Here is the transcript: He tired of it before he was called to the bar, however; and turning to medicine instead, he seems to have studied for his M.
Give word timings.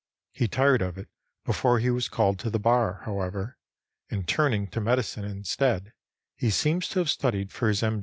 He 0.31 0.47
tired 0.47 0.81
of 0.81 0.97
it 0.97 1.09
before 1.45 1.77
he 1.77 1.91
was 1.91 2.09
called 2.09 2.39
to 2.39 2.49
the 2.49 2.57
bar, 2.57 3.01
however; 3.05 3.59
and 4.09 4.27
turning 4.27 4.65
to 4.69 4.81
medicine 4.81 5.25
instead, 5.25 5.93
he 6.35 6.49
seems 6.49 6.87
to 6.87 6.97
have 7.01 7.09
studied 7.11 7.51
for 7.51 7.67
his 7.67 7.83
M. 7.83 7.99